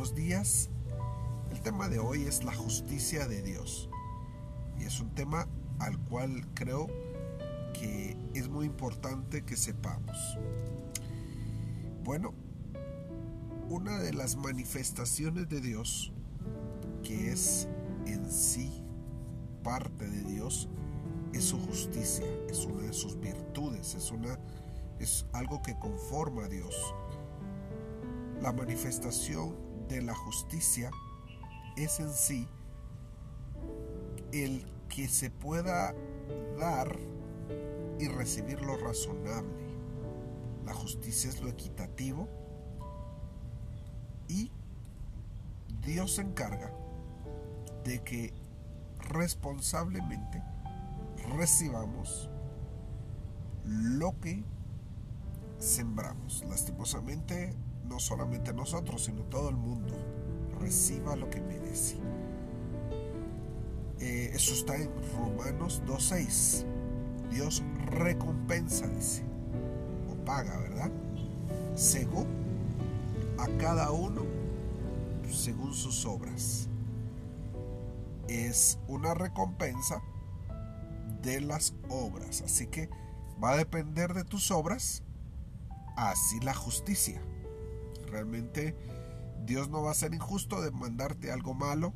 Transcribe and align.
buenos 0.00 0.16
días. 0.16 0.70
El 1.50 1.60
tema 1.60 1.90
de 1.90 1.98
hoy 1.98 2.22
es 2.22 2.42
la 2.42 2.54
justicia 2.54 3.28
de 3.28 3.42
Dios. 3.42 3.90
Y 4.78 4.84
es 4.84 4.98
un 4.98 5.10
tema 5.10 5.46
al 5.78 5.98
cual 6.06 6.46
creo 6.54 6.86
que 7.74 8.16
es 8.32 8.48
muy 8.48 8.64
importante 8.64 9.44
que 9.44 9.58
sepamos. 9.58 10.16
Bueno, 12.02 12.32
una 13.68 13.98
de 13.98 14.14
las 14.14 14.36
manifestaciones 14.36 15.50
de 15.50 15.60
Dios, 15.60 16.14
que 17.02 17.30
es 17.32 17.68
en 18.06 18.32
sí 18.32 18.82
parte 19.62 20.08
de 20.08 20.22
Dios, 20.22 20.70
es 21.34 21.44
su 21.44 21.58
justicia, 21.58 22.24
es 22.48 22.64
una 22.64 22.84
de 22.84 22.94
sus 22.94 23.20
virtudes, 23.20 23.94
es, 23.94 24.10
una, 24.10 24.38
es 24.98 25.26
algo 25.34 25.60
que 25.60 25.78
conforma 25.78 26.46
a 26.46 26.48
Dios. 26.48 26.74
La 28.40 28.50
manifestación 28.50 29.69
de 29.90 30.02
la 30.02 30.14
justicia 30.14 30.90
es 31.76 31.98
en 31.98 32.12
sí 32.12 32.48
el 34.32 34.64
que 34.88 35.08
se 35.08 35.30
pueda 35.30 35.94
dar 36.58 36.96
y 37.98 38.06
recibir 38.06 38.62
lo 38.62 38.76
razonable. 38.76 39.50
La 40.64 40.72
justicia 40.72 41.28
es 41.28 41.40
lo 41.40 41.48
equitativo 41.48 42.28
y 44.28 44.52
Dios 45.84 46.14
se 46.14 46.22
encarga 46.22 46.72
de 47.84 48.02
que 48.04 48.32
responsablemente 49.00 50.40
recibamos 51.36 52.30
lo 53.64 54.18
que 54.20 54.44
sembramos. 55.58 56.44
Lastimosamente 56.48 57.54
no 57.90 57.98
solamente 57.98 58.54
nosotros, 58.54 59.04
sino 59.04 59.24
todo 59.24 59.50
el 59.50 59.56
mundo 59.56 59.94
reciba 60.60 61.16
lo 61.16 61.28
que 61.28 61.40
merece. 61.40 61.96
Eh, 63.98 64.30
eso 64.32 64.54
está 64.54 64.76
en 64.76 64.90
Romanos 65.14 65.82
2.6. 65.86 66.64
Dios 67.30 67.62
recompensa, 67.86 68.86
dice, 68.86 69.22
o 70.08 70.24
paga, 70.24 70.56
¿verdad? 70.58 70.90
Según 71.74 72.26
a 73.38 73.46
cada 73.58 73.90
uno, 73.90 74.22
según 75.30 75.74
sus 75.74 76.06
obras. 76.06 76.68
Es 78.28 78.78
una 78.86 79.14
recompensa 79.14 80.00
de 81.22 81.40
las 81.40 81.74
obras. 81.88 82.42
Así 82.42 82.68
que 82.68 82.88
va 83.42 83.50
a 83.52 83.56
depender 83.56 84.14
de 84.14 84.24
tus 84.24 84.50
obras, 84.50 85.02
así 85.96 86.38
la 86.40 86.54
justicia. 86.54 87.20
Realmente 88.10 88.74
Dios 89.46 89.68
no 89.68 89.82
va 89.82 89.92
a 89.92 89.94
ser 89.94 90.14
injusto 90.14 90.60
de 90.60 90.70
mandarte 90.70 91.30
algo 91.30 91.54
malo, 91.54 91.94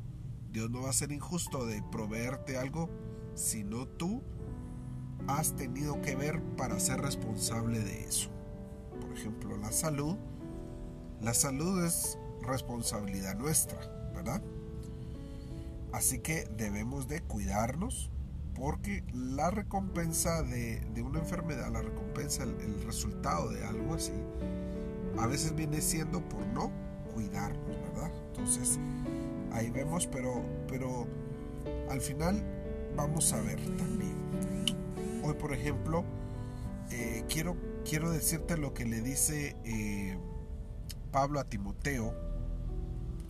Dios 0.51 0.69
no 0.71 0.83
va 0.83 0.89
a 0.89 0.93
ser 0.93 1.11
injusto 1.11 1.65
de 1.65 1.83
proveerte 1.91 2.57
algo, 2.57 2.89
sino 3.35 3.87
tú 3.87 4.23
has 5.27 5.55
tenido 5.55 6.01
que 6.01 6.15
ver 6.15 6.41
para 6.55 6.79
ser 6.79 7.01
responsable 7.01 7.79
de 7.79 8.05
eso. 8.05 8.29
Por 9.01 9.11
ejemplo, 9.11 9.57
la 9.57 9.71
salud. 9.71 10.15
La 11.21 11.33
salud 11.33 11.83
es 11.83 12.17
responsabilidad 12.41 13.35
nuestra, 13.35 13.79
¿verdad? 14.13 14.41
Así 15.91 16.19
que 16.19 16.45
debemos 16.57 17.07
de 17.07 17.21
cuidarnos 17.21 18.11
porque 18.53 19.03
la 19.13 19.49
recompensa 19.49 20.43
de, 20.43 20.85
una 21.01 21.19
enfermedad, 21.19 21.71
la 21.71 21.81
recompensa, 21.81 22.43
el 22.43 22.83
resultado 22.85 23.49
de 23.49 23.65
algo 23.65 23.95
así, 23.95 24.13
a 25.17 25.27
veces 25.27 25.55
viene 25.55 25.81
siendo 25.81 26.21
por 26.21 26.45
no 26.47 26.71
cuidarnos, 27.13 27.81
¿verdad? 27.81 28.11
Entonces, 28.27 28.79
ahí 29.51 29.69
vemos, 29.69 30.07
pero, 30.07 30.43
pero 30.67 31.07
al 31.89 32.01
final 32.01 32.43
vamos 32.95 33.31
a 33.33 33.41
ver 33.41 33.59
también. 33.77 34.15
Hoy, 35.23 35.33
por 35.33 35.53
ejemplo, 35.53 36.03
eh, 36.91 37.23
quiero, 37.29 37.55
quiero 37.87 38.11
decirte 38.11 38.57
lo 38.57 38.73
que 38.73 38.85
le 38.85 39.01
dice 39.01 39.55
eh, 39.63 40.17
Pablo 41.11 41.39
a 41.39 41.45
Timoteo 41.45 42.13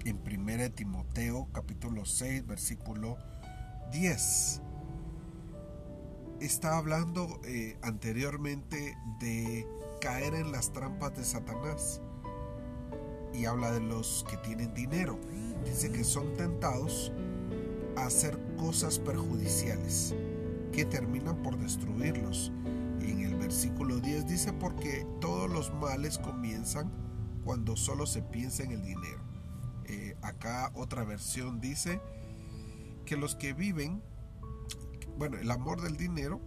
en 0.05 0.17
1 0.17 0.71
Timoteo 0.71 1.47
capítulo 1.51 2.05
6 2.05 2.45
versículo 2.45 3.17
10. 3.91 4.61
Está 6.41 6.77
hablando 6.77 7.39
eh, 7.45 7.77
anteriormente 7.81 8.97
de 9.19 9.67
caer 10.01 10.33
en 10.33 10.51
las 10.51 10.73
trampas 10.73 11.15
de 11.15 11.23
Satanás. 11.23 12.01
Y 13.33 13.45
habla 13.45 13.71
de 13.71 13.79
los 13.79 14.25
que 14.29 14.37
tienen 14.37 14.73
dinero. 14.73 15.19
Dice 15.63 15.91
que 15.91 16.03
son 16.03 16.33
tentados 16.35 17.11
a 17.95 18.05
hacer 18.05 18.37
cosas 18.57 18.99
perjudiciales 18.99 20.13
que 20.71 20.85
terminan 20.85 21.41
por 21.41 21.57
destruirlos. 21.57 22.51
Y 22.99 23.11
en 23.11 23.21
el 23.21 23.35
versículo 23.35 23.99
10 23.99 24.27
dice 24.27 24.53
porque 24.53 25.07
todos 25.21 25.49
los 25.49 25.73
males 25.73 26.17
comienzan 26.17 26.91
cuando 27.45 27.77
solo 27.77 28.05
se 28.05 28.21
piensa 28.21 28.63
en 28.63 28.71
el 28.71 28.83
dinero. 28.83 29.23
Eh, 29.85 30.17
acá 30.21 30.71
otra 30.75 31.03
versión 31.03 31.61
dice 31.61 32.01
que 33.05 33.15
los 33.15 33.35
que 33.35 33.53
viven, 33.53 34.01
bueno, 35.17 35.37
el 35.37 35.49
amor 35.51 35.81
del 35.81 35.97
dinero 35.97 36.41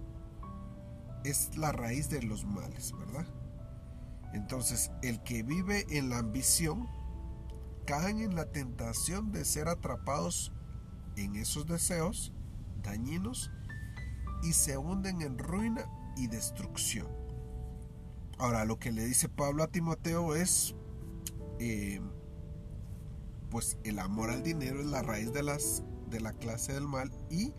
es 1.25 1.57
la 1.57 1.73
raíz 1.73 2.09
de 2.11 2.23
los 2.23 2.45
males, 2.45 2.93
¿verdad? 2.99 3.27
Entonces, 4.33 4.91
el 5.03 5.23
que 5.23 5.43
vive 5.43 5.87
en 5.91 6.11
la 6.11 6.19
ambición 6.19 6.87
caen 7.87 8.21
en 8.21 8.35
la 8.35 8.47
tentación 8.47 9.33
de 9.33 9.45
ser 9.45 9.69
atrapados 9.69 10.53
en 11.17 11.37
esos 11.37 11.67
deseos 11.67 12.33
dañinos 12.83 13.51
y 14.43 14.53
se 14.53 14.77
hunden 14.77 15.23
en 15.23 15.39
ruina 15.39 15.87
y 16.17 16.29
destrucción. 16.29 17.09
Ahora, 18.39 18.65
lo 18.65 18.79
que 18.79 18.93
le 18.93 19.05
dice 19.05 19.29
Pablo 19.29 19.65
a 19.65 19.69
Timoteo 19.69 20.35
es, 20.35 20.77
eh, 21.59 22.01
pues 23.51 23.79
el 23.83 23.99
amor 23.99 24.31
al 24.31 24.43
dinero 24.43 24.81
es 24.81 24.87
la 24.87 25.03
raíz 25.03 25.33
de, 25.33 25.43
las, 25.43 25.83
de 26.09 26.21
la 26.21 26.33
clase 26.35 26.73
del 26.73 26.87
mal 26.87 27.11
y 27.31 27.53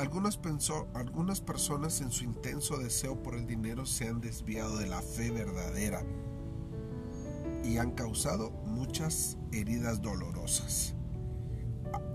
algunas, 0.00 1.40
personas 1.40 2.00
en 2.00 2.10
su 2.10 2.24
intenso 2.24 2.78
deseo 2.78 3.22
por 3.22 3.34
el 3.34 3.46
dinero 3.46 3.84
se 3.84 4.08
han 4.08 4.20
desviado 4.20 4.78
de 4.78 4.86
la 4.86 5.02
fe 5.02 5.30
verdadera 5.30 6.02
y 7.62 7.76
han 7.76 7.90
causado 7.92 8.50
muchas 8.50 9.36
heridas 9.52 10.00
dolorosas. 10.00 10.94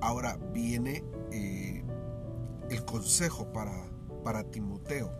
Ahora 0.01 0.38
viene 0.53 1.03
eh, 1.31 1.84
el 2.69 2.85
consejo 2.85 3.53
para, 3.53 3.88
para 4.23 4.44
Timoteo. 4.44 5.12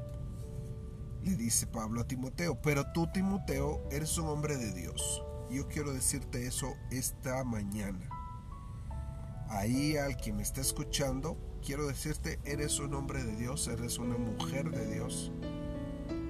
Le 1.22 1.36
dice 1.36 1.68
Pablo 1.68 2.02
a 2.02 2.08
Timoteo, 2.08 2.59
pero 2.62 2.92
tú 2.94 3.08
Timoteo 3.14 3.88
eres 3.92 4.18
un 4.18 4.28
hombre 4.28 4.58
de 4.58 4.74
Dios. 4.74 5.24
Yo 5.52 5.68
quiero 5.68 5.94
decirte 5.94 6.47
eso 6.47 6.74
esta 6.92 7.44
mañana. 7.44 8.09
Ahí 9.50 9.96
al 9.97 10.18
que 10.18 10.34
me 10.34 10.42
está 10.42 10.62
escuchando, 10.62 11.38
quiero 11.66 11.88
decirte, 11.88 12.40
eres 12.46 12.80
un 12.80 12.94
hombre 12.94 13.24
de 13.24 13.36
Dios, 13.36 13.68
eres 13.68 13.98
una 13.98 14.18
mujer 14.18 14.70
de 14.70 14.86
Dios. 14.94 15.31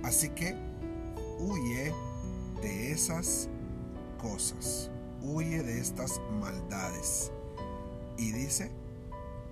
Así 0.04 0.30
que 0.30 0.56
huye 1.40 1.94
de 2.62 2.92
esas 2.92 3.50
cosas, 4.18 4.90
huye 5.22 5.62
de 5.62 5.80
estas 5.80 6.22
maldades. 6.40 7.32
Y 8.18 8.32
dice, 8.32 8.72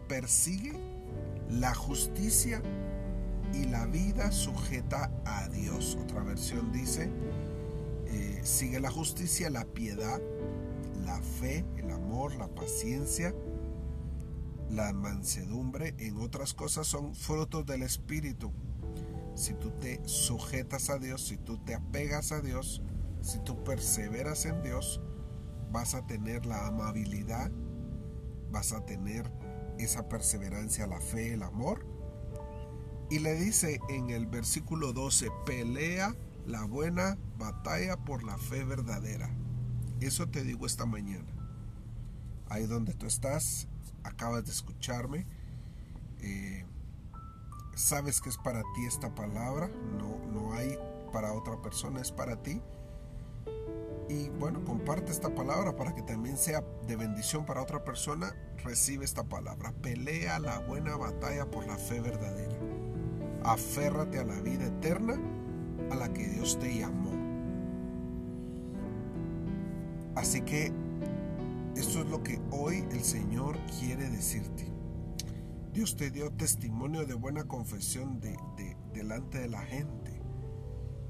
persigue 0.07 0.71
la 1.49 1.75
justicia 1.75 2.61
y 3.53 3.65
la 3.65 3.85
vida 3.85 4.31
sujeta 4.31 5.11
a 5.25 5.49
Dios. 5.49 5.97
Otra 6.01 6.23
versión 6.23 6.71
dice, 6.71 7.09
eh, 8.07 8.39
sigue 8.43 8.79
la 8.79 8.89
justicia, 8.89 9.49
la 9.49 9.65
piedad, 9.65 10.21
la 11.03 11.21
fe, 11.21 11.65
el 11.77 11.91
amor, 11.91 12.35
la 12.35 12.47
paciencia, 12.47 13.35
la 14.69 14.93
mansedumbre, 14.93 15.95
en 15.97 16.17
otras 16.17 16.53
cosas, 16.53 16.87
son 16.87 17.15
frutos 17.15 17.65
del 17.65 17.83
Espíritu. 17.83 18.51
Si 19.35 19.53
tú 19.53 19.71
te 19.71 20.01
sujetas 20.07 20.89
a 20.89 20.99
Dios, 20.99 21.25
si 21.25 21.37
tú 21.37 21.57
te 21.57 21.75
apegas 21.75 22.31
a 22.31 22.41
Dios, 22.41 22.81
si 23.21 23.39
tú 23.39 23.63
perseveras 23.63 24.45
en 24.45 24.61
Dios, 24.61 25.01
vas 25.71 25.95
a 25.95 26.05
tener 26.05 26.45
la 26.45 26.67
amabilidad, 26.67 27.51
vas 28.51 28.73
a 28.73 28.85
tener 28.85 29.31
esa 29.79 30.07
perseverancia, 30.07 30.87
la 30.87 30.99
fe, 30.99 31.33
el 31.33 31.43
amor. 31.43 31.85
Y 33.09 33.19
le 33.19 33.35
dice 33.35 33.79
en 33.89 34.09
el 34.09 34.27
versículo 34.27 34.93
12, 34.93 35.29
pelea 35.45 36.15
la 36.45 36.65
buena 36.65 37.17
batalla 37.37 37.97
por 37.97 38.23
la 38.23 38.37
fe 38.37 38.63
verdadera. 38.63 39.29
Eso 39.99 40.27
te 40.27 40.43
digo 40.43 40.65
esta 40.65 40.85
mañana. 40.85 41.31
Ahí 42.49 42.65
donde 42.65 42.93
tú 42.93 43.07
estás, 43.07 43.67
acabas 44.03 44.45
de 44.45 44.51
escucharme, 44.51 45.25
eh, 46.21 46.65
sabes 47.75 48.21
que 48.21 48.29
es 48.29 48.37
para 48.37 48.61
ti 48.75 48.85
esta 48.85 49.13
palabra, 49.13 49.69
no, 49.97 50.17
no 50.31 50.53
hay 50.53 50.77
para 51.11 51.33
otra 51.33 51.61
persona, 51.61 52.01
es 52.01 52.11
para 52.11 52.41
ti. 52.41 52.61
y 54.09 54.29
bueno, 54.29 54.63
comparte 54.65 55.11
esta 55.11 55.33
palabra 55.33 55.75
para 55.75 55.95
que 55.95 56.01
también 56.01 56.37
sea 56.37 56.61
de 56.87 56.95
bendición 56.95 57.45
para 57.45 57.61
otra 57.61 57.83
persona. 57.83 58.35
Recibe 58.63 59.05
esta 59.05 59.23
palabra. 59.23 59.71
Pelea 59.81 60.39
la 60.39 60.59
buena 60.59 60.97
batalla 60.97 61.49
por 61.49 61.65
la 61.65 61.77
fe 61.77 61.99
verdadera. 62.01 62.55
Aférrate 63.43 64.19
a 64.19 64.25
la 64.25 64.39
vida 64.41 64.65
eterna 64.65 65.17
a 65.89 65.95
la 65.95 66.11
que 66.13 66.27
Dios 66.27 66.59
te 66.59 66.77
llamó. 66.77 67.11
Así 70.15 70.41
que 70.41 70.71
esto 71.75 72.01
es 72.01 72.07
lo 72.07 72.23
que 72.23 72.39
hoy 72.51 72.85
el 72.91 73.03
Señor 73.03 73.57
quiere 73.79 74.09
decirte. 74.09 74.71
Dios 75.73 75.95
te 75.95 76.11
dio 76.11 76.31
testimonio 76.31 77.05
de 77.05 77.15
buena 77.15 77.45
confesión 77.45 78.19
de, 78.19 78.37
delante 78.93 79.39
de 79.39 79.49
la 79.49 79.61
gente. 79.61 80.21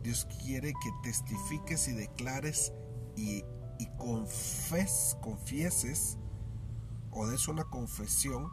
Dios 0.03 0.25
quiere 0.41 0.71
que 0.71 0.89
testifiques 1.03 1.87
y 1.89 1.93
declares 1.93 2.73
y, 3.17 3.43
y 3.77 3.87
confieses 5.21 6.17
o 7.11 7.27
des 7.27 7.47
una 7.47 7.65
confesión 7.65 8.49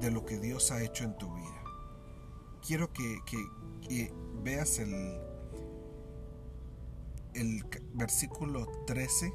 de 0.00 0.10
lo 0.10 0.24
que 0.24 0.38
Dios 0.38 0.70
ha 0.70 0.82
hecho 0.82 1.04
en 1.04 1.16
tu 1.16 1.32
vida. 1.34 1.62
Quiero 2.66 2.92
que, 2.92 3.18
que, 3.26 4.12
veas 4.42 4.78
el, 4.78 5.20
el 7.34 7.64
versículo 7.94 8.66
13. 8.86 9.32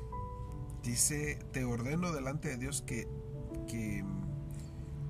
Dice, 0.86 1.40
te 1.52 1.66
ordeno 1.66 2.12
delante 2.14 2.50
de 2.50 2.58
Dios 2.58 2.82
que, 2.82 3.08
que 3.68 4.06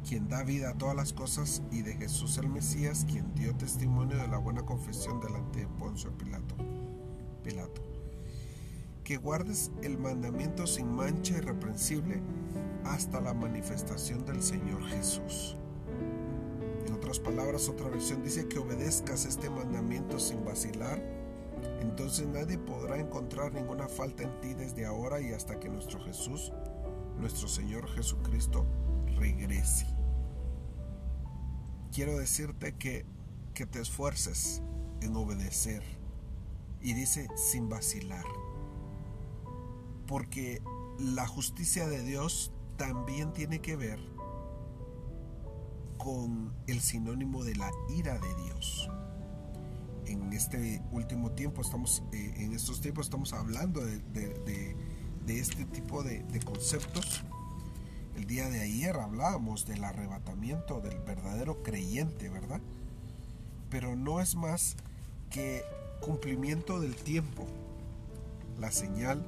quien 0.08 0.30
da 0.30 0.44
vida 0.44 0.70
a 0.70 0.78
todas 0.78 0.96
las 0.96 1.14
cosas 1.14 1.62
y 1.72 1.82
de 1.82 1.96
Jesús 1.96 2.38
el 2.38 2.50
Mesías, 2.50 3.06
quien 3.10 3.34
dio 3.36 3.56
testimonio 3.56 4.18
de 4.18 4.28
la 4.28 4.38
buena 4.38 4.64
confesión 4.64 5.20
delante 5.20 5.60
de 5.60 5.68
Poncio 5.68 6.18
Pilato. 6.18 6.56
Pilato 7.44 7.96
que 9.06 9.18
guardes 9.18 9.72
el 9.84 10.00
mandamiento 10.00 10.66
sin 10.66 10.92
mancha 10.92 11.38
irreprensible 11.38 12.22
hasta 12.86 13.22
la 13.22 13.36
manifestación 13.36 14.26
del 14.26 14.42
Señor 14.42 14.84
Jesús. 14.88 15.56
En 16.88 16.92
otras 16.92 17.20
palabras, 17.20 17.70
otra 17.70 17.88
versión 17.88 18.24
dice 18.24 18.48
que 18.48 18.58
obedezcas 18.58 19.26
este 19.26 19.48
mandamiento 19.52 20.20
sin 20.20 20.44
vacilar, 20.44 21.00
entonces 21.82 22.28
nadie 22.28 22.58
podrá 22.58 22.98
encontrar 23.00 23.54
ninguna 23.54 23.88
falta 23.88 24.24
en 24.24 24.42
ti 24.42 24.54
desde 24.54 24.86
ahora 24.86 25.22
y 25.22 25.32
hasta 25.32 25.60
que 25.60 25.70
nuestro 25.70 26.00
Jesús, 26.04 26.52
nuestro 27.18 27.48
Señor 27.48 27.88
Jesucristo, 27.90 28.66
regrese. 29.18 29.88
Quiero 31.92 32.18
decirte 32.18 32.76
que, 32.76 33.06
que 33.54 33.66
te 33.66 33.80
esfuerces 33.80 34.62
en 35.02 35.16
obedecer. 35.16 35.82
Y 36.82 36.94
dice 36.94 37.28
sin 37.36 37.68
vacilar 37.68 38.26
porque 40.08 40.62
la 41.00 41.28
justicia 41.28 41.88
de 41.88 42.04
Dios 42.04 42.52
también 42.78 43.34
tiene 43.34 43.60
que 43.60 43.76
ver 43.76 44.00
con 45.98 46.54
el 46.68 46.82
sinónimo 46.82 47.44
de 47.44 47.56
la 47.56 47.72
ira 47.90 48.20
de 48.20 48.36
Dios. 48.44 48.90
Este 50.36 50.82
último 50.92 51.32
tiempo 51.32 51.62
estamos, 51.62 52.04
eh, 52.12 52.34
en 52.40 52.52
estos 52.52 52.82
tiempos 52.82 53.06
estamos 53.06 53.32
hablando 53.32 53.80
de, 53.80 54.76
este 55.30 55.64
tipo 55.64 56.04
de, 56.04 56.24
de 56.24 56.42
conceptos. 56.42 57.24
El 58.18 58.28
día 58.28 58.50
de 58.50 58.60
ayer 58.60 58.98
hablábamos 58.98 59.66
del 59.66 59.82
arrebatamiento 59.86 60.82
del 60.82 61.00
verdadero 61.00 61.64
creyente, 61.64 62.28
¿verdad? 62.28 62.60
Pero 63.70 63.96
no 63.96 64.20
es 64.20 64.36
más 64.36 64.76
que 65.30 65.64
cumplimiento 66.02 66.82
del 66.82 66.98
tiempo, 66.98 67.46
la 68.60 68.74
señal 68.74 69.26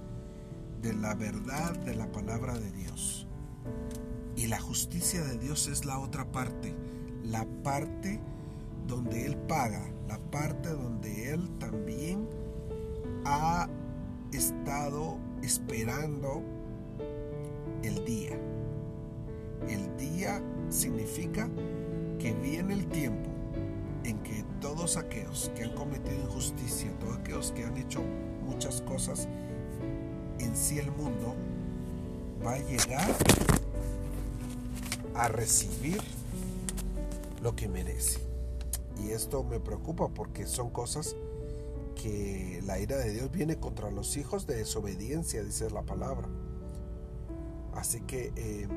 de 0.81 0.93
la 0.93 1.15
verdad 1.15 1.73
de 1.85 1.95
la 1.95 2.11
palabra 2.11 2.59
de 2.59 2.69
Dios. 2.73 3.27
Y 4.35 4.47
la 4.47 4.59
justicia 4.59 5.23
de 5.23 5.37
Dios 5.37 5.67
es 5.67 5.85
la 5.85 5.99
otra 5.99 6.25
parte, 6.33 6.75
la 7.23 7.45
parte 7.63 8.19
donde 8.87 9.25
Él 9.25 9.37
paga, 9.37 9.85
la 10.07 10.17
parte 10.31 10.69
donde 10.69 11.33
Él 11.33 11.49
también 11.59 12.27
ha 13.25 13.67
estado 14.31 15.17
esperando 15.41 16.41
el 17.83 18.03
día. 18.05 18.37
El 19.67 19.97
día 19.97 20.41
significa 20.69 21.49
que 22.19 22.33
viene 22.33 22.73
el 22.73 22.87
tiempo 22.87 23.29
en 24.03 24.17
que 24.19 24.43
todos 24.61 24.97
aquellos 24.97 25.51
que 25.55 25.65
han 25.65 25.75
cometido 25.75 26.21
injusticia, 26.21 26.91
todos 26.99 27.17
aquellos 27.17 27.51
que 27.51 27.65
han 27.65 27.77
hecho 27.77 28.01
muchas 28.45 28.81
cosas 28.81 29.27
en 30.39 30.55
sí 30.55 30.79
el 30.79 30.91
mundo 30.91 31.35
va 32.45 32.53
a 32.53 32.59
llegar 32.59 33.15
a 35.15 35.27
recibir 35.27 36.01
lo 37.41 37.55
que 37.55 37.67
merece. 37.67 38.26
Y 38.99 39.11
esto 39.11 39.43
me 39.43 39.59
preocupa 39.59 40.09
porque 40.09 40.45
son 40.45 40.69
cosas 40.69 41.15
que 41.95 42.61
la 42.65 42.79
ira 42.79 42.97
de 42.97 43.11
Dios 43.11 43.31
viene 43.31 43.57
contra 43.57 43.91
los 43.91 44.17
hijos 44.17 44.45
de 44.47 44.55
desobediencia, 44.55 45.43
dice 45.43 45.69
la 45.69 45.83
palabra. 45.83 46.27
Así 47.73 48.01
que 48.01 48.31
eh, 48.35 48.67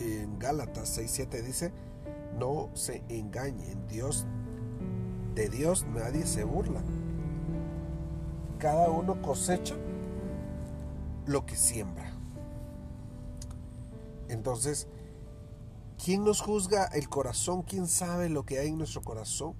en 0.00 0.38
Gálatas 0.38 0.98
6.7 0.98 1.42
dice, 1.42 1.72
no 2.38 2.70
se 2.74 3.02
engañen, 3.08 3.86
Dios, 3.88 4.26
de 5.34 5.48
Dios 5.48 5.86
nadie 5.92 6.26
se 6.26 6.44
burla 6.44 6.82
cada 8.60 8.90
uno 8.90 9.20
cosecha 9.22 9.74
lo 11.26 11.44
que 11.46 11.56
siembra. 11.56 12.12
Entonces, 14.28 14.86
¿quién 16.02 16.24
nos 16.24 16.40
juzga 16.40 16.86
el 16.86 17.08
corazón? 17.08 17.62
¿Quién 17.62 17.86
sabe 17.86 18.28
lo 18.28 18.44
que 18.44 18.58
hay 18.58 18.68
en 18.68 18.78
nuestro 18.78 19.02
corazón? 19.02 19.54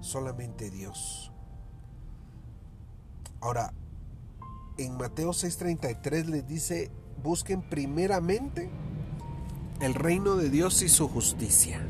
Solamente 0.00 0.70
Dios. 0.70 1.32
Ahora, 3.40 3.72
en 4.78 4.96
Mateo 4.96 5.32
6:33 5.32 6.26
les 6.26 6.46
dice, 6.46 6.90
busquen 7.22 7.62
primeramente 7.62 8.70
el 9.80 9.94
reino 9.94 10.36
de 10.36 10.50
Dios 10.50 10.82
y 10.82 10.88
su 10.88 11.08
justicia. 11.08 11.86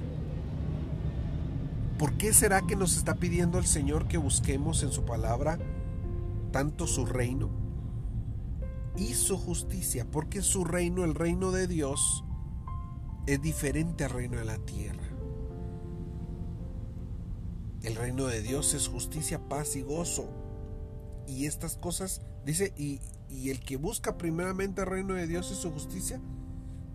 ¿Por 1.98 2.16
qué 2.16 2.32
será 2.32 2.62
que 2.62 2.76
nos 2.76 2.96
está 2.96 3.14
pidiendo 3.14 3.58
el 3.58 3.66
Señor 3.66 4.06
que 4.06 4.18
busquemos 4.18 4.82
en 4.82 4.92
su 4.92 5.04
palabra 5.04 5.58
tanto 6.52 6.86
su 6.86 7.04
reino 7.04 7.50
y 8.96 9.14
su 9.14 9.36
justicia, 9.36 10.06
porque 10.10 10.42
su 10.42 10.64
reino, 10.64 11.04
el 11.04 11.14
reino 11.14 11.50
de 11.50 11.66
Dios, 11.66 12.24
es 13.28 13.42
diferente 13.42 14.04
al 14.04 14.10
reino 14.10 14.38
de 14.38 14.46
la 14.46 14.56
tierra. 14.56 15.06
El 17.82 17.94
reino 17.94 18.26
de 18.26 18.40
Dios 18.40 18.72
es 18.72 18.88
justicia, 18.88 19.48
paz 19.50 19.76
y 19.76 19.82
gozo. 19.82 20.30
Y 21.26 21.44
estas 21.44 21.76
cosas, 21.76 22.22
dice, 22.46 22.72
y, 22.78 23.00
y 23.28 23.50
el 23.50 23.60
que 23.60 23.76
busca 23.76 24.16
primeramente 24.16 24.80
el 24.80 24.86
reino 24.86 25.12
de 25.12 25.26
Dios 25.26 25.50
y 25.52 25.56
su 25.56 25.70
justicia, 25.70 26.22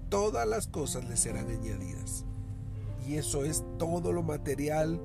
todas 0.09 0.47
las 0.47 0.65
cosas 0.65 1.07
le 1.07 1.17
serán 1.17 1.51
añadidas. 1.51 2.25
Y 3.07 3.17
eso 3.17 3.45
es 3.45 3.63
todo 3.77 4.11
lo 4.11 4.23
material, 4.23 4.99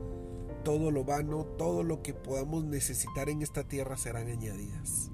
todo 0.64 0.90
lo 0.90 1.04
vano, 1.04 1.44
todo 1.44 1.82
lo 1.82 2.00
que 2.00 2.14
podamos 2.14 2.64
necesitar 2.64 3.28
en 3.28 3.42
esta 3.42 3.64
tierra 3.64 3.98
serán 3.98 4.28
añadidas. 4.28 5.10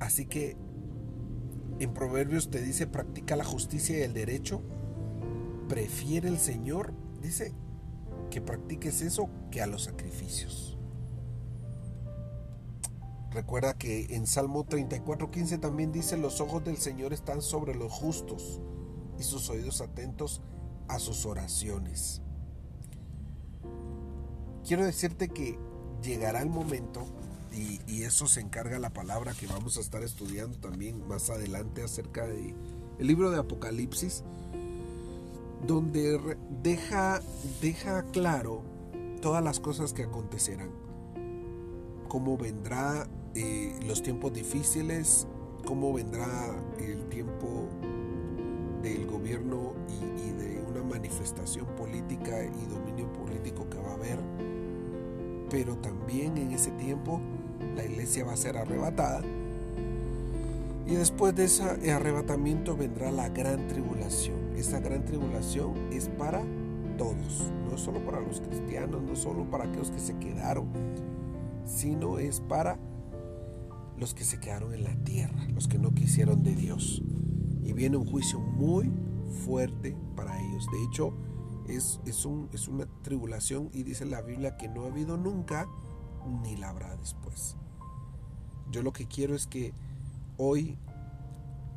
Así 0.00 0.26
que 0.26 0.56
en 1.78 1.94
Proverbios 1.94 2.50
te 2.50 2.60
dice, 2.60 2.88
practica 2.88 3.36
la 3.36 3.44
justicia 3.44 3.96
y 3.98 4.02
el 4.02 4.14
derecho. 4.14 4.62
Prefiere 5.68 6.28
el 6.28 6.38
Señor, 6.38 6.92
dice, 7.22 7.52
que 8.30 8.40
practiques 8.40 9.02
eso 9.02 9.28
que 9.50 9.62
a 9.62 9.66
los 9.66 9.84
sacrificios. 9.84 10.78
Recuerda 13.30 13.74
que 13.74 14.14
en 14.14 14.26
Salmo 14.26 14.64
34:15 14.64 15.58
también 15.58 15.92
dice, 15.92 16.16
los 16.16 16.40
ojos 16.40 16.64
del 16.64 16.78
Señor 16.78 17.12
están 17.12 17.42
sobre 17.42 17.74
los 17.74 17.92
justos 17.92 18.60
y 19.18 19.22
sus 19.22 19.50
oídos 19.50 19.80
atentos 19.80 20.40
a 20.88 20.98
sus 20.98 21.26
oraciones 21.26 22.22
quiero 24.66 24.84
decirte 24.84 25.28
que 25.28 25.58
llegará 26.02 26.42
el 26.42 26.50
momento, 26.50 27.06
y, 27.54 28.02
eso 28.02 28.26
se 28.26 28.40
encarga 28.40 28.78
la 28.78 28.90
palabra 28.90 29.32
que 29.32 29.46
vamos 29.46 29.78
a 29.78 29.80
estar 29.80 30.02
estudiando 30.02 30.58
también 30.58 31.08
más 31.08 31.30
adelante 31.30 31.82
acerca 31.82 32.26
del 32.26 32.54
el 32.98 33.06
libro 33.06 33.30
de 33.30 33.38
Apocalipsis, 33.38 34.22
donde 35.64 36.36
deja, 36.62 37.20
deja 37.60 38.02
claro 38.12 38.62
todas 39.20 39.42
las 39.42 39.60
cosas 39.60 39.92
que 39.92 40.04
acontecerán, 40.04 40.70
cómo 42.08 42.36
vendrá 42.36 43.06
eh, 43.34 43.78
los 43.86 44.02
tiempos 44.02 44.32
difíciles, 44.32 45.26
cómo 45.64 45.92
vendrá 45.92 46.26
el 46.78 47.08
tiempo 47.08 47.68
del 48.82 49.06
gobierno 49.06 49.74
y, 49.88 50.28
y, 50.28 50.32
de 50.32 50.64
una 50.68 50.82
manifestación 50.82 51.66
política 51.76 52.44
y 52.44 52.66
dominio 52.66 53.12
político 53.12 53.68
que 53.68 53.78
va 53.78 53.90
a 53.90 53.94
haber 53.94 54.18
pero 55.50 55.76
también 55.76 56.36
en 56.38 56.52
ese 56.52 56.70
tiempo 56.72 57.20
la 57.74 57.84
iglesia 57.84 58.24
va 58.24 58.32
a 58.32 58.36
ser 58.36 58.56
arrebatada. 58.56 59.22
Y 60.86 60.94
después 60.94 61.34
de 61.34 61.44
ese 61.44 61.92
arrebatamiento 61.92 62.76
vendrá 62.76 63.10
la 63.10 63.28
gran 63.28 63.66
tribulación. 63.66 64.54
Esa 64.56 64.78
gran 64.78 65.04
tribulación 65.04 65.74
es 65.92 66.08
para 66.08 66.42
todos, 66.96 67.50
no 67.68 67.76
solo 67.76 68.04
para 68.04 68.20
los 68.20 68.40
cristianos, 68.40 69.02
no 69.02 69.16
solo 69.16 69.50
para 69.50 69.64
aquellos 69.64 69.90
que 69.90 69.98
se 69.98 70.16
quedaron, 70.18 70.68
sino 71.64 72.18
es 72.18 72.40
para 72.40 72.78
los 73.98 74.14
que 74.14 74.24
se 74.24 74.38
quedaron 74.38 74.74
en 74.74 74.84
la 74.84 74.94
tierra, 75.04 75.46
los 75.54 75.66
que 75.66 75.78
no 75.78 75.92
quisieron 75.92 76.42
de 76.44 76.54
Dios. 76.54 77.02
Y 77.64 77.72
viene 77.72 77.96
un 77.96 78.06
juicio 78.06 78.38
muy 78.38 78.92
fuerte 79.44 79.96
para 80.14 80.40
ellos. 80.40 80.66
De 80.70 80.84
hecho, 80.84 81.12
es, 81.68 82.00
es, 82.06 82.24
un, 82.24 82.48
es 82.52 82.68
una 82.68 82.86
tribulación 83.02 83.70
y 83.72 83.82
dice 83.82 84.04
la 84.04 84.22
Biblia 84.22 84.56
que 84.56 84.68
no 84.68 84.84
ha 84.84 84.86
habido 84.86 85.16
nunca 85.16 85.66
ni 86.42 86.56
la 86.56 86.70
habrá 86.70 86.96
después. 86.96 87.56
Yo 88.70 88.82
lo 88.82 88.92
que 88.92 89.06
quiero 89.06 89.34
es 89.34 89.46
que 89.46 89.72
hoy 90.36 90.78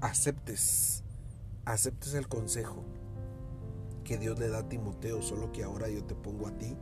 aceptes, 0.02 1.04
aceptes 1.66 2.14
el 2.14 2.28
consejo 2.28 2.84
que 4.04 4.18
Dios 4.18 4.40
le 4.40 4.50
da 4.50 4.60
a 4.60 4.70
Timoteo, 4.70 5.22
solo 5.22 5.52
que 5.52 5.64
ahora 5.64 5.88
yo 5.90 6.04
te 6.04 6.16
pongo 6.16 6.48
a 6.48 6.58
ti, 6.58 6.76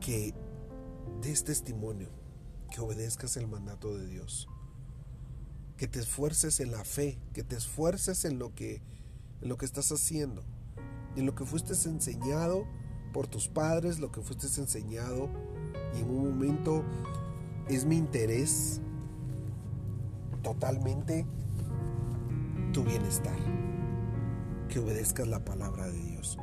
que 0.00 0.34
des 1.20 1.44
testimonio, 1.44 2.08
que 2.70 2.80
obedezcas 2.80 3.36
el 3.36 3.48
mandato 3.48 3.96
de 3.96 4.06
Dios, 4.06 4.48
que 5.76 5.88
te 5.88 5.98
esfuerces 5.98 6.60
en 6.60 6.70
la 6.70 6.84
fe, 6.84 7.18
que 7.32 7.42
te 7.42 7.56
esfuerces 7.56 8.24
en 8.24 8.38
lo 8.38 8.54
que, 8.54 8.82
en 9.40 9.48
lo 9.48 9.56
que 9.56 9.66
estás 9.66 9.90
haciendo, 9.90 10.42
en 11.16 11.26
lo 11.26 11.34
que 11.34 11.44
fuiste 11.44 11.72
enseñado 11.88 12.66
por 13.12 13.26
tus 13.26 13.48
padres, 13.48 13.98
lo 13.98 14.12
que 14.12 14.20
fuiste 14.20 14.46
enseñado 14.60 15.28
y 15.96 16.02
en 16.02 16.10
un 16.10 16.30
momento 16.30 16.84
es 17.68 17.84
mi 17.84 17.96
interés 17.96 18.80
totalmente 20.46 21.26
tu 22.72 22.84
bienestar. 22.84 23.36
Que 24.68 24.78
obedezcas 24.78 25.26
la 25.26 25.44
palabra 25.44 25.86
de 25.86 25.98
Dios. 26.00 26.38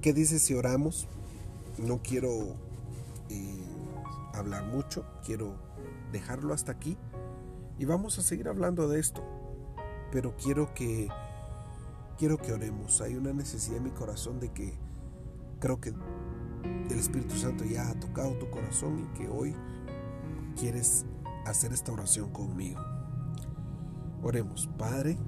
¿Qué 0.00 0.14
dices 0.14 0.42
si 0.42 0.54
oramos? 0.54 1.08
No 1.76 2.00
quiero 2.02 2.54
eh, 3.28 3.64
hablar 4.32 4.64
mucho, 4.64 5.04
quiero 5.24 5.56
dejarlo 6.10 6.54
hasta 6.54 6.72
aquí 6.72 6.96
y 7.78 7.84
vamos 7.84 8.18
a 8.18 8.22
seguir 8.22 8.48
hablando 8.48 8.88
de 8.88 8.98
esto. 8.98 9.22
Pero 10.10 10.34
quiero 10.36 10.72
que 10.72 11.08
quiero 12.16 12.38
que 12.38 12.54
oremos. 12.54 13.02
Hay 13.02 13.14
una 13.14 13.34
necesidad 13.34 13.76
en 13.76 13.84
mi 13.84 13.90
corazón 13.90 14.40
de 14.40 14.50
que 14.52 14.72
creo 15.60 15.80
que 15.80 15.90
el 15.90 16.98
Espíritu 16.98 17.36
Santo 17.36 17.64
ya 17.64 17.90
ha 17.90 18.00
tocado 18.00 18.38
tu 18.38 18.48
corazón 18.48 19.00
y 19.00 19.18
que 19.18 19.28
hoy 19.28 19.54
quieres 20.58 21.04
hacer 21.50 21.72
esta 21.72 21.92
oración 21.92 22.30
conmigo. 22.30 22.80
Oremos, 24.22 24.68
Padre. 24.78 25.18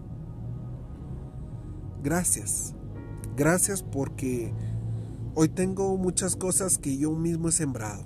Gracias. 2.02 2.74
Gracias 3.36 3.82
porque 3.82 4.52
hoy 5.34 5.48
tengo 5.48 5.96
muchas 5.96 6.36
cosas 6.36 6.78
que 6.78 6.96
yo 6.96 7.12
mismo 7.12 7.48
he 7.48 7.52
sembrado. 7.52 8.04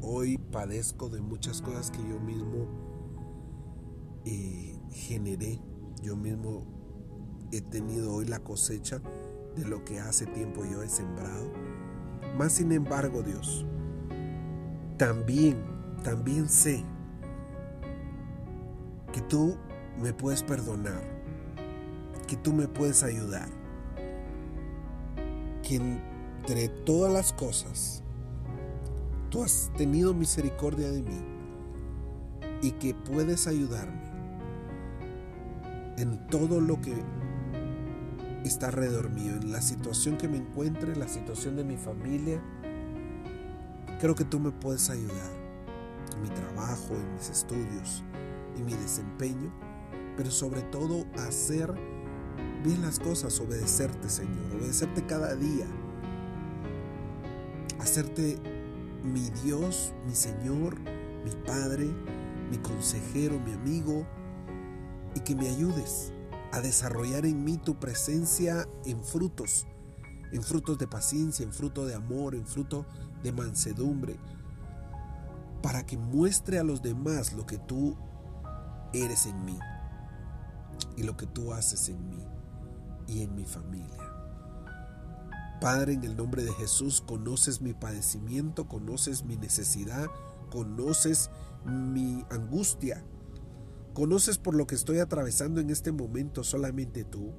Hoy 0.00 0.38
padezco 0.38 1.08
de 1.08 1.20
muchas 1.20 1.62
cosas 1.62 1.90
que 1.90 1.98
yo 1.98 2.20
mismo 2.20 2.68
eh, 4.24 4.78
generé. 4.90 5.60
Yo 6.02 6.16
mismo 6.16 6.66
he 7.50 7.60
tenido 7.60 8.14
hoy 8.14 8.26
la 8.26 8.40
cosecha 8.40 9.00
de 9.56 9.64
lo 9.64 9.84
que 9.84 9.98
hace 9.98 10.26
tiempo 10.26 10.64
yo 10.64 10.82
he 10.82 10.88
sembrado. 10.88 11.50
Más 12.36 12.52
sin 12.52 12.70
embargo, 12.72 13.22
Dios, 13.22 13.66
también, 14.96 15.56
también 16.04 16.48
sé 16.48 16.84
que 19.18 19.24
tú 19.24 19.56
me 20.00 20.12
puedes 20.12 20.44
perdonar, 20.44 21.02
que 22.28 22.36
tú 22.36 22.52
me 22.52 22.68
puedes 22.68 23.02
ayudar, 23.02 23.48
que 25.60 25.74
entre 25.74 26.68
todas 26.68 27.12
las 27.12 27.32
cosas 27.32 28.04
tú 29.28 29.42
has 29.42 29.72
tenido 29.76 30.14
misericordia 30.14 30.88
de 30.92 31.02
mí 31.02 31.20
y 32.62 32.70
que 32.72 32.94
puedes 32.94 33.48
ayudarme 33.48 34.08
en 35.96 36.24
todo 36.28 36.60
lo 36.60 36.80
que 36.80 36.94
está 38.44 38.68
alrededor 38.68 39.10
mío, 39.10 39.32
en 39.32 39.50
la 39.50 39.62
situación 39.62 40.16
que 40.16 40.28
me 40.28 40.36
encuentre, 40.36 40.92
en 40.92 41.00
la 41.00 41.08
situación 41.08 41.56
de 41.56 41.64
mi 41.64 41.76
familia. 41.76 42.40
Creo 43.98 44.14
que 44.14 44.24
tú 44.24 44.38
me 44.38 44.52
puedes 44.52 44.88
ayudar 44.90 45.32
en 46.14 46.22
mi 46.22 46.28
trabajo, 46.28 46.94
en 46.94 47.14
mis 47.14 47.30
estudios, 47.30 48.04
en 48.58 48.66
mi 48.66 48.74
desempeño, 48.74 49.52
pero 50.16 50.30
sobre 50.30 50.62
todo 50.62 51.06
hacer 51.16 51.72
bien 52.64 52.82
las 52.82 52.98
cosas, 52.98 53.38
obedecerte 53.40 54.08
Señor, 54.08 54.56
obedecerte 54.56 55.06
cada 55.06 55.34
día, 55.34 55.66
hacerte 57.78 58.38
mi 59.02 59.30
Dios, 59.42 59.94
mi 60.06 60.14
Señor, 60.14 60.78
mi 61.24 61.30
Padre, 61.46 61.88
mi 62.50 62.58
consejero, 62.58 63.38
mi 63.38 63.52
amigo, 63.52 64.06
y 65.14 65.20
que 65.20 65.34
me 65.34 65.48
ayudes 65.48 66.12
a 66.52 66.60
desarrollar 66.60 67.26
en 67.26 67.44
mí 67.44 67.58
tu 67.58 67.78
presencia 67.78 68.66
en 68.84 69.02
frutos, 69.02 69.66
en 70.32 70.42
frutos 70.42 70.78
de 70.78 70.86
paciencia, 70.86 71.44
en 71.44 71.52
fruto 71.52 71.86
de 71.86 71.94
amor, 71.94 72.34
en 72.34 72.46
fruto 72.46 72.86
de 73.22 73.32
mansedumbre, 73.32 74.16
para 75.62 75.84
que 75.84 75.96
muestre 75.96 76.58
a 76.58 76.64
los 76.64 76.82
demás 76.82 77.32
lo 77.32 77.46
que 77.46 77.58
tú 77.58 77.96
eres 78.92 79.26
en 79.26 79.44
mí 79.44 79.58
y 80.96 81.02
lo 81.02 81.16
que 81.16 81.26
tú 81.26 81.52
haces 81.52 81.88
en 81.88 82.08
mí 82.08 82.24
y 83.06 83.22
en 83.22 83.34
mi 83.34 83.44
familia. 83.44 83.98
Padre, 85.60 85.94
en 85.94 86.04
el 86.04 86.16
nombre 86.16 86.44
de 86.44 86.52
Jesús, 86.52 87.00
conoces 87.00 87.60
mi 87.60 87.74
padecimiento, 87.74 88.68
conoces 88.68 89.24
mi 89.24 89.36
necesidad, 89.36 90.06
conoces 90.50 91.30
mi 91.64 92.24
angustia, 92.30 93.04
¿Conoces 93.98 94.38
por 94.38 94.54
lo 94.54 94.64
que 94.68 94.76
estoy 94.76 95.00
atravesando 95.00 95.60
en 95.60 95.70
este 95.70 95.90
momento 95.90 96.44
solamente 96.44 97.02
tú? 97.02 97.32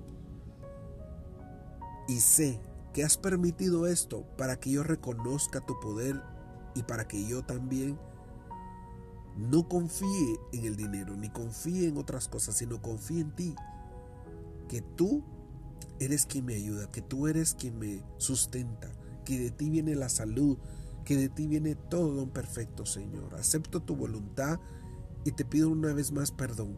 Y 2.10 2.20
sé 2.20 2.60
que 2.92 3.06
has 3.06 3.16
permitido 3.16 3.88
esto 3.88 4.26
para 4.38 4.60
que 4.60 4.72
yo 4.72 4.84
reconozca 4.84 5.66
tu 5.66 5.80
poder 5.80 6.22
y 6.76 6.84
para 6.84 7.08
que 7.08 7.26
yo 7.26 7.46
también 7.46 7.98
no 9.40 9.70
confíe 9.70 10.38
en 10.52 10.66
el 10.66 10.76
dinero, 10.76 11.16
ni 11.16 11.30
confíe 11.30 11.88
en 11.88 11.98
otras 11.98 12.28
cosas, 12.28 12.56
sino 12.56 12.82
confíe 12.82 13.22
en 13.22 13.32
ti. 13.32 13.56
Que 14.68 14.82
tú 14.82 15.24
eres 16.00 16.26
quien 16.26 16.46
me 16.46 16.56
ayuda, 16.56 16.92
que 16.92 17.02
tú 17.02 17.28
eres 17.28 17.56
quien 17.56 17.80
me 17.80 18.04
sustenta, 18.18 18.92
que 19.24 19.40
de 19.40 19.52
ti 19.52 19.70
viene 19.70 19.96
la 19.96 20.10
salud, 20.10 20.58
que 21.06 21.16
de 21.16 21.30
ti 21.30 21.48
viene 21.48 21.76
todo 21.76 22.14
don 22.14 22.30
perfecto, 22.30 22.86
Señor. 22.86 23.34
Acepto 23.36 23.82
tu 23.82 23.96
voluntad 23.96 24.60
y 25.24 25.32
te 25.32 25.46
pido 25.46 25.70
una 25.70 25.94
vez 25.94 26.12
más 26.12 26.32
perdón. 26.32 26.78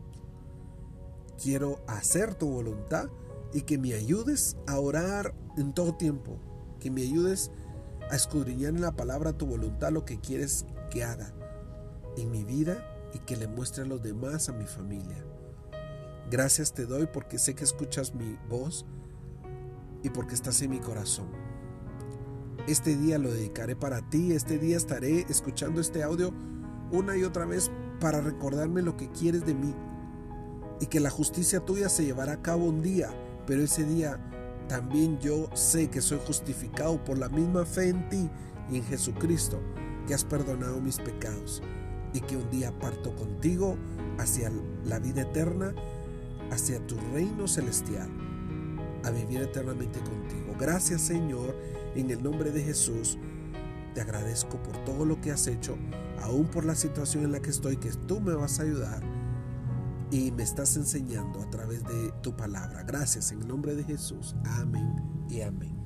Quiero 1.42 1.84
hacer 1.88 2.36
tu 2.36 2.48
voluntad 2.48 3.10
y 3.54 3.62
que 3.64 3.80
me 3.80 3.94
ayudes 3.94 4.56
a 4.68 4.80
orar 4.80 5.34
en 5.58 5.74
todo 5.74 5.96
tiempo, 5.96 6.38
que 6.80 6.92
me 6.92 7.02
ayudes 7.02 7.50
a 8.12 8.16
escudriñar 8.16 8.76
en 8.76 8.82
la 8.82 8.96
palabra 8.96 9.34
tu 9.34 9.48
voluntad 9.48 9.92
lo 9.92 10.06
que 10.06 10.20
quieres 10.20 10.66
que 10.92 11.04
haga 11.04 11.34
en 12.18 12.32
mi 12.32 12.44
vida 12.44 12.84
y 13.14 13.20
que 13.20 13.36
le 13.36 13.48
muestre 13.48 13.84
a 13.84 13.88
los 13.88 14.02
demás, 14.02 14.50
a 14.50 14.54
mi 14.54 14.66
familia. 14.66 15.24
Gracias 16.30 16.74
te 16.74 16.86
doy 16.86 17.08
porque 17.12 17.38
sé 17.38 17.56
que 17.56 17.64
escuchas 17.64 18.14
mi 18.14 18.38
voz 18.50 18.86
y 20.04 20.10
porque 20.10 20.36
estás 20.36 20.62
en 20.62 20.72
mi 20.72 20.80
corazón. 20.80 21.28
Este 22.68 22.96
día 22.96 23.18
lo 23.18 23.32
dedicaré 23.32 23.76
para 23.76 24.08
ti, 24.10 24.34
este 24.34 24.58
día 24.58 24.78
estaré 24.78 25.26
escuchando 25.30 25.82
este 25.82 26.04
audio 26.04 26.34
una 26.92 27.18
y 27.18 27.24
otra 27.24 27.46
vez 27.46 27.72
para 28.00 28.22
recordarme 28.22 28.82
lo 28.82 28.98
que 28.98 29.12
quieres 29.12 29.46
de 29.46 29.54
mí 29.54 29.74
y 30.80 30.86
que 30.88 31.00
la 31.00 31.10
justicia 31.10 31.60
tuya 31.60 31.90
se 31.90 32.06
llevará 32.06 32.34
a 32.34 32.42
cabo 32.42 32.66
un 32.66 32.82
día, 32.82 33.10
pero 33.46 33.62
ese 33.62 33.84
día 33.84 34.20
también 34.68 35.20
yo 35.20 35.50
sé 35.54 35.90
que 35.90 36.02
soy 36.02 36.20
justificado 36.26 37.04
por 37.04 37.18
la 37.18 37.30
misma 37.30 37.66
fe 37.66 37.90
en 37.90 38.08
ti 38.10 38.30
y 38.72 38.78
en 38.78 38.84
Jesucristo, 38.86 39.60
que 40.08 40.14
has 40.14 40.24
perdonado 40.24 40.80
mis 40.82 40.98
pecados 40.98 41.62
y 42.14 42.22
que 42.22 42.38
un 42.38 42.50
día 42.50 42.78
parto 42.80 43.16
contigo 43.16 43.78
hacia 44.18 44.52
la 44.86 45.00
vida 45.00 45.22
eterna, 45.22 45.74
hacia 46.52 46.86
tu 46.86 46.96
reino 47.14 47.48
celestial, 47.48 48.10
a 49.04 49.10
vivir 49.12 49.42
eternamente 49.42 50.00
contigo. 50.00 50.56
Gracias 50.60 51.02
Señor, 51.02 51.56
en 51.96 52.10
el 52.12 52.22
nombre 52.22 52.52
de 52.52 52.64
Jesús, 52.64 53.18
te 53.94 54.02
agradezco 54.02 54.62
por 54.62 54.78
todo 54.86 55.06
lo 55.06 55.20
que 55.20 55.32
has 55.32 55.48
hecho 55.48 55.78
aún 56.22 56.46
por 56.46 56.66
la 56.66 56.76
situación 56.76 57.26
en 57.26 57.32
la 57.32 57.42
que 57.42 57.50
estoy, 57.50 57.78
que 57.78 57.90
tú 58.08 58.22
me 58.22 58.34
vas 58.34 58.60
a 58.60 58.64
ayudar 58.64 59.02
y 60.12 60.32
me 60.32 60.44
estás 60.44 60.76
enseñando 60.76 61.42
a 61.42 61.50
través 61.50 61.84
de 61.84 62.12
tu 62.22 62.36
palabra. 62.36 62.84
Gracias 62.84 63.32
en 63.32 63.42
el 63.42 63.48
nombre 63.48 63.76
de 63.76 63.84
Jesús. 63.84 64.36
Amén 64.46 65.02
y 65.30 65.42
amén. 65.42 65.81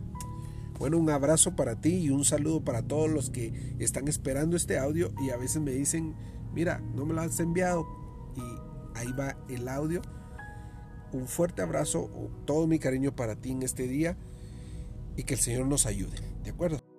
Bueno, 0.77 0.97
un 0.97 1.09
abrazo 1.09 1.55
para 1.55 1.79
ti 1.79 1.95
y 1.95 2.09
un 2.09 2.25
saludo 2.25 2.63
para 2.63 2.81
todos 2.81 3.09
los 3.09 3.29
que 3.29 3.75
están 3.79 4.07
esperando 4.07 4.57
este 4.57 4.77
audio 4.77 5.13
y 5.21 5.29
a 5.29 5.37
veces 5.37 5.61
me 5.61 5.71
dicen, 5.71 6.15
mira, 6.53 6.79
no 6.95 7.05
me 7.05 7.13
lo 7.13 7.21
has 7.21 7.39
enviado 7.39 7.85
y 8.35 8.97
ahí 8.97 9.11
va 9.13 9.37
el 9.47 9.67
audio. 9.69 10.01
Un 11.13 11.27
fuerte 11.27 11.61
abrazo, 11.61 12.09
todo 12.45 12.67
mi 12.67 12.77
cariño 12.77 13.15
para 13.15 13.35
ti 13.35 13.51
en 13.51 13.63
este 13.63 13.87
día 13.87 14.17
y 15.15 15.23
que 15.23 15.35
el 15.35 15.39
Señor 15.39 15.67
nos 15.67 15.85
ayude. 15.85 16.17
¿De 16.43 16.49
acuerdo? 16.49 16.94